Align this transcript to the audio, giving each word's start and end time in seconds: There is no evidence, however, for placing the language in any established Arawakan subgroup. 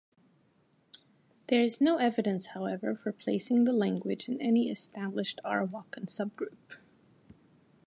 There 1.45 1.61
is 1.61 1.79
no 1.79 1.97
evidence, 1.99 2.55
however, 2.57 2.95
for 2.95 3.11
placing 3.11 3.65
the 3.65 3.71
language 3.71 4.27
in 4.27 4.41
any 4.41 4.71
established 4.71 5.39
Arawakan 5.45 6.05
subgroup. 6.05 6.79